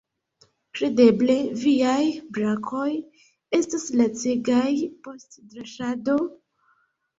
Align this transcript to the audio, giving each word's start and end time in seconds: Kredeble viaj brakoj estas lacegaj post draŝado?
Kredeble 0.77 1.35
viaj 1.63 1.99
brakoj 2.39 2.87
estas 3.59 3.87
lacegaj 4.01 4.73
post 5.09 5.41
draŝado? 5.55 6.19